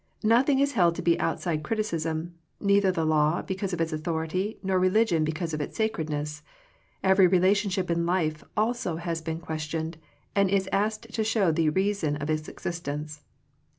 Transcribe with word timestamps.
Nothing 0.23 0.57
is 0.57 0.71
held 0.71 0.95
to 0.95 1.03
be 1.03 1.19
outside 1.19 1.61
criticism, 1.61 2.33
neither 2.59 2.91
the 2.91 3.05
law 3.05 3.43
because 3.43 3.71
of 3.71 3.79
its 3.79 3.93
authority, 3.93 4.57
nor 4.63 4.79
religion 4.79 5.23
because 5.23 5.53
of 5.53 5.61
its 5.61 5.77
sacredness. 5.77 6.41
Every 7.03 7.27
relationship 7.27 7.87
in 7.91 8.07
life 8.07 8.43
also 8.57 8.95
has 8.95 9.21
been 9.21 9.39
questioned, 9.39 9.97
and 10.35 10.49
is 10.49 10.67
asked 10.71 11.13
to 11.13 11.23
show 11.23 11.51
the 11.51 11.69
reason 11.69 12.15
of 12.15 12.31
its 12.31 12.47
existence. 12.49 13.21